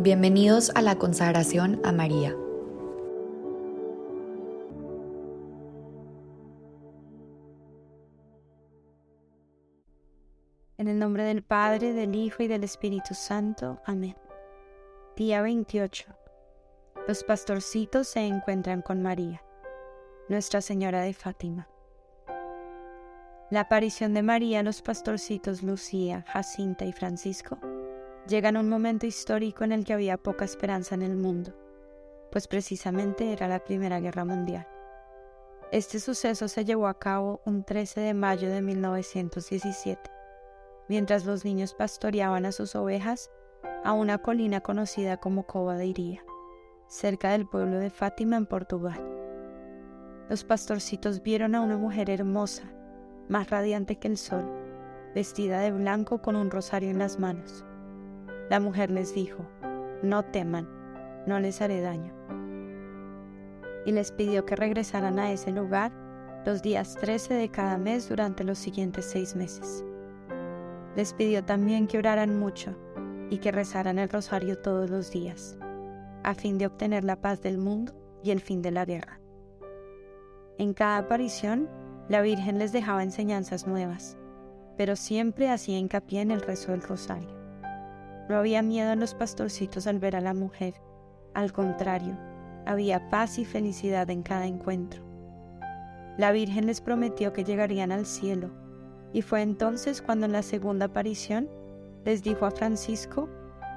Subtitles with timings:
[0.00, 2.32] Bienvenidos a la consagración a María.
[10.76, 13.80] En el nombre del Padre, del Hijo y del Espíritu Santo.
[13.84, 14.14] Amén.
[15.16, 16.04] Día 28.
[17.08, 19.42] Los pastorcitos se encuentran con María,
[20.28, 21.68] Nuestra Señora de Fátima.
[23.50, 27.58] La aparición de María a los pastorcitos Lucía, Jacinta y Francisco
[28.28, 31.54] llegan a un momento histórico en el que había poca esperanza en el mundo,
[32.30, 34.68] pues precisamente era la Primera Guerra Mundial.
[35.72, 40.10] Este suceso se llevó a cabo un 13 de mayo de 1917,
[40.88, 43.30] mientras los niños pastoreaban a sus ovejas
[43.84, 46.22] a una colina conocida como Cova de Iría,
[46.86, 49.00] cerca del pueblo de Fátima en Portugal.
[50.28, 52.64] Los pastorcitos vieron a una mujer hermosa,
[53.28, 54.44] más radiante que el sol,
[55.14, 57.64] vestida de blanco con un rosario en las manos.
[58.50, 59.44] La mujer les dijo,
[60.02, 60.66] no teman,
[61.26, 62.14] no les haré daño.
[63.84, 65.92] Y les pidió que regresaran a ese lugar
[66.46, 69.84] los días 13 de cada mes durante los siguientes seis meses.
[70.96, 72.74] Les pidió también que oraran mucho
[73.28, 75.58] y que rezaran el rosario todos los días,
[76.22, 79.20] a fin de obtener la paz del mundo y el fin de la guerra.
[80.56, 81.68] En cada aparición,
[82.08, 84.16] la Virgen les dejaba enseñanzas nuevas,
[84.78, 87.37] pero siempre hacía hincapié en el rezo del rosario.
[88.28, 90.74] No había miedo en los pastorcitos al ver a la mujer.
[91.34, 92.16] Al contrario,
[92.66, 95.02] había paz y felicidad en cada encuentro.
[96.18, 98.50] La Virgen les prometió que llegarían al cielo,
[99.12, 101.48] y fue entonces cuando en la segunda aparición
[102.04, 103.28] les dijo a Francisco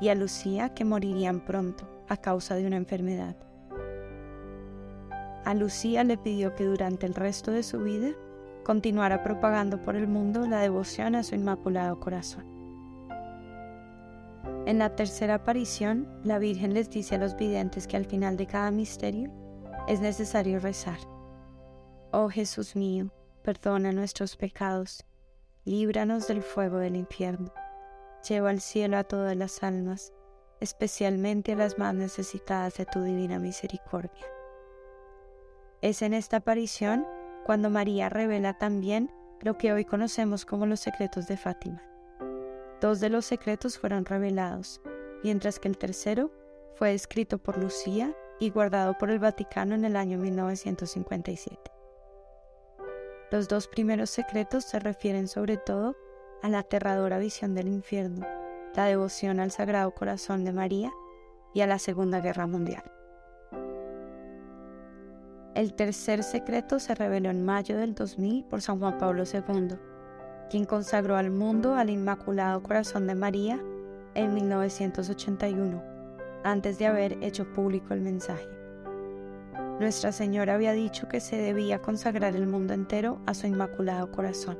[0.00, 3.36] y a Lucía que morirían pronto a causa de una enfermedad.
[5.44, 8.10] A Lucía le pidió que durante el resto de su vida
[8.64, 12.53] continuara propagando por el mundo la devoción a su Inmaculado Corazón.
[14.66, 18.46] En la tercera aparición, la Virgen les dice a los videntes que al final de
[18.46, 19.30] cada misterio
[19.88, 20.98] es necesario rezar.
[22.12, 23.10] Oh Jesús mío,
[23.42, 25.04] perdona nuestros pecados,
[25.64, 27.52] líbranos del fuego del infierno,
[28.26, 30.12] lleva al cielo a todas las almas,
[30.60, 34.24] especialmente a las más necesitadas de tu divina misericordia.
[35.82, 37.06] Es en esta aparición
[37.44, 39.10] cuando María revela también
[39.40, 41.82] lo que hoy conocemos como los secretos de Fátima.
[42.80, 44.80] Dos de los secretos fueron revelados,
[45.22, 46.30] mientras que el tercero
[46.74, 51.70] fue escrito por Lucía y guardado por el Vaticano en el año 1957.
[53.30, 55.96] Los dos primeros secretos se refieren sobre todo
[56.42, 58.26] a la aterradora visión del infierno,
[58.74, 60.92] la devoción al Sagrado Corazón de María
[61.54, 62.84] y a la Segunda Guerra Mundial.
[65.54, 69.78] El tercer secreto se reveló en mayo del 2000 por San Juan Pablo II
[70.54, 73.60] quien consagró al mundo al Inmaculado Corazón de María
[74.14, 75.82] en 1981,
[76.44, 78.46] antes de haber hecho público el mensaje.
[79.80, 84.56] Nuestra Señora había dicho que se debía consagrar el mundo entero a su Inmaculado Corazón.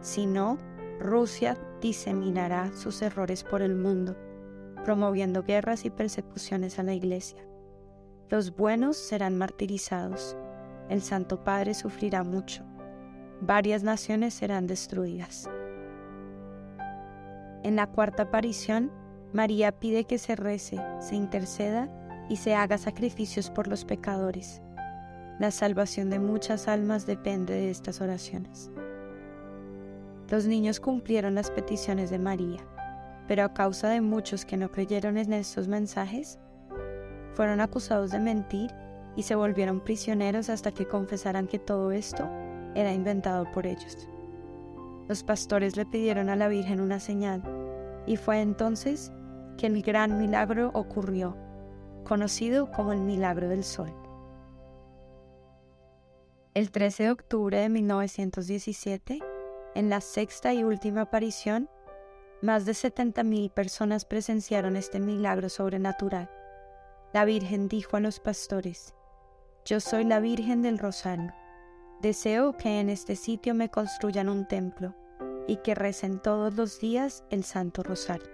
[0.00, 0.56] Si no,
[0.98, 4.16] Rusia diseminará sus errores por el mundo,
[4.82, 7.46] promoviendo guerras y persecuciones a la Iglesia.
[8.30, 10.38] Los buenos serán martirizados.
[10.88, 12.64] El Santo Padre sufrirá mucho
[13.42, 15.50] varias naciones serán destruidas.
[17.64, 18.92] En la cuarta aparición,
[19.32, 21.90] María pide que se rece, se interceda
[22.28, 24.62] y se haga sacrificios por los pecadores.
[25.40, 28.70] La salvación de muchas almas depende de estas oraciones.
[30.30, 32.60] Los niños cumplieron las peticiones de María,
[33.26, 36.38] pero a causa de muchos que no creyeron en estos mensajes,
[37.34, 38.70] fueron acusados de mentir
[39.16, 42.30] y se volvieron prisioneros hasta que confesaran que todo esto
[42.74, 44.08] era inventado por ellos.
[45.08, 47.42] Los pastores le pidieron a la Virgen una señal
[48.06, 49.12] y fue entonces
[49.58, 51.36] que el gran milagro ocurrió,
[52.04, 53.92] conocido como el milagro del sol.
[56.54, 59.20] El 13 de octubre de 1917,
[59.74, 61.68] en la sexta y última aparición,
[62.42, 66.30] más de 70.000 personas presenciaron este milagro sobrenatural.
[67.12, 68.94] La Virgen dijo a los pastores,
[69.64, 71.32] Yo soy la Virgen del Rosario
[72.02, 74.92] Deseo que en este sitio me construyan un templo
[75.46, 78.26] y que recen todos los días el Santo Rosario.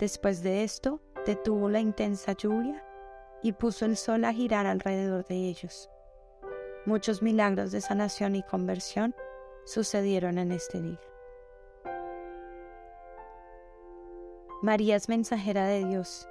[0.00, 2.84] Después de esto, detuvo la intensa lluvia
[3.40, 5.88] y puso el sol a girar alrededor de ellos.
[6.86, 9.14] Muchos milagros de sanación y conversión
[9.64, 11.00] sucedieron en este día.
[14.60, 16.28] María es mensajera de Dios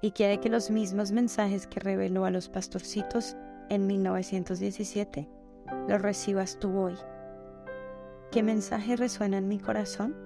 [0.00, 3.34] y quiere que los mismos mensajes que reveló a los pastorcitos
[3.68, 5.41] en 1917
[5.88, 6.94] lo recibas tú hoy.
[8.30, 10.16] ¿Qué mensaje resuena en mi corazón?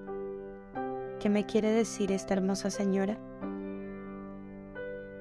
[1.19, 3.17] ¿Qué me quiere decir esta hermosa señora?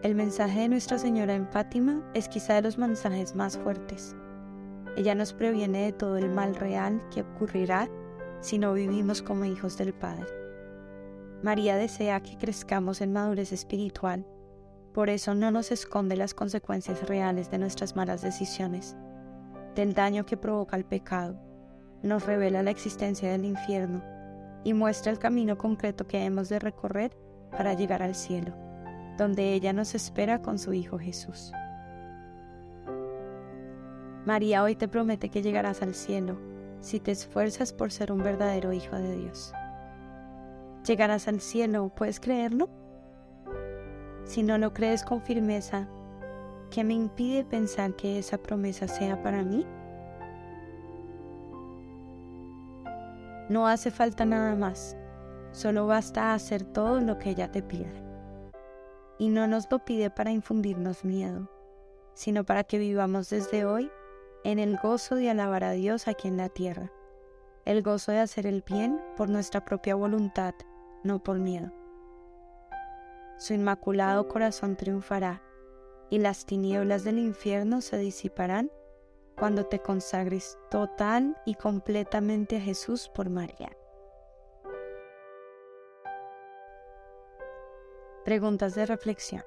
[0.02, 4.14] El mensaje de Nuestra Señora en Fátima es quizá de los mensajes más fuertes.
[4.96, 7.88] Ella nos previene de todo el mal real que ocurrirá
[8.40, 10.26] si no vivimos como hijos del Padre.
[11.42, 14.26] María desea que crezcamos en madurez espiritual,
[14.92, 18.96] por eso no nos esconde las consecuencias reales de nuestras malas decisiones,
[19.76, 21.38] del daño que provoca el pecado,
[22.02, 24.02] nos revela la existencia del infierno
[24.64, 27.16] y muestra el camino concreto que hemos de recorrer
[27.52, 28.52] para llegar al cielo,
[29.16, 31.52] donde ella nos espera con su Hijo Jesús.
[34.24, 36.40] María hoy te promete que llegarás al cielo
[36.80, 39.52] si te esfuerzas por ser un verdadero hijo de Dios.
[40.86, 42.68] Llegarás al cielo, ¿puedes creerlo?
[44.24, 45.88] Si no lo crees con firmeza,
[46.70, 49.66] ¿qué me impide pensar que esa promesa sea para mí?
[53.48, 54.96] No hace falta nada más,
[55.52, 58.02] solo basta hacer todo lo que ella te pide.
[59.18, 61.48] Y no nos lo pide para infundirnos miedo,
[62.14, 63.90] sino para que vivamos desde hoy
[64.44, 66.90] en el gozo de alabar a Dios aquí en la tierra,
[67.64, 70.54] el gozo de hacer el bien por nuestra propia voluntad,
[71.04, 71.72] no por miedo.
[73.38, 75.42] Su inmaculado corazón triunfará
[76.10, 78.70] y las tinieblas del infierno se disiparán
[79.36, 83.76] cuando te consagres total y completamente a Jesús por María.
[88.24, 89.42] Preguntas de reflexión.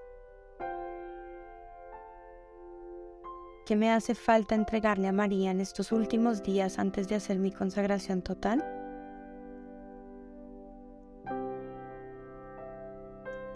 [3.65, 7.51] ¿Qué me hace falta entregarle a María en estos últimos días antes de hacer mi
[7.51, 8.65] consagración total?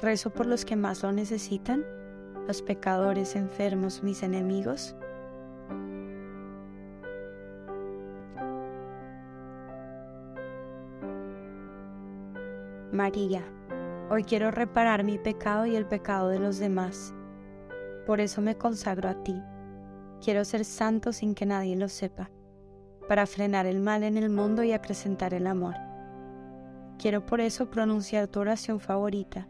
[0.01, 1.85] Rezo por los que más lo necesitan,
[2.47, 4.95] los pecadores, enfermos, mis enemigos.
[12.91, 13.41] María,
[14.09, 17.13] hoy quiero reparar mi pecado y el pecado de los demás.
[18.05, 19.41] Por eso me consagro a ti
[20.23, 22.29] Quiero ser santo sin que nadie lo sepa,
[23.09, 25.73] para frenar el mal en el mundo y acrecentar el amor.
[26.97, 29.49] Quiero por eso pronunciar tu oración favorita,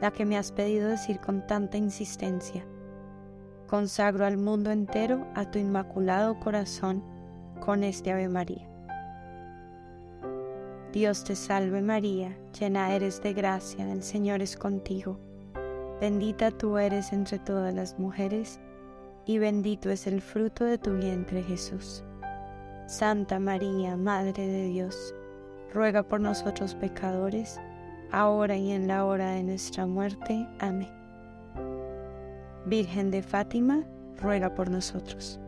[0.00, 2.64] la que me has pedido decir con tanta insistencia.
[3.66, 7.04] Consagro al mundo entero a tu inmaculado corazón
[7.60, 8.68] con este Ave María.
[10.92, 15.20] Dios te salve María, llena eres de gracia, el Señor es contigo.
[16.00, 18.58] Bendita tú eres entre todas las mujeres,
[19.24, 22.02] y bendito es el fruto de tu vientre Jesús.
[22.86, 25.14] Santa María, Madre de Dios,
[25.72, 27.60] ruega por nosotros pecadores,
[28.12, 30.46] ahora y en la hora de nuestra muerte.
[30.58, 30.90] Amén.
[32.66, 33.84] Virgen de Fátima,
[34.16, 35.40] ruega por nosotros.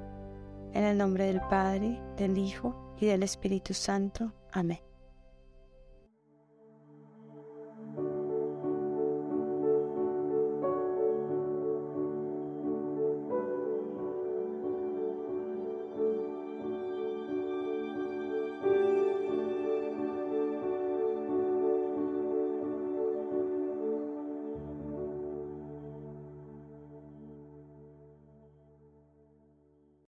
[0.72, 4.32] En el nombre del Padre, del Hijo y del Espíritu Santo.
[4.52, 4.91] Amén.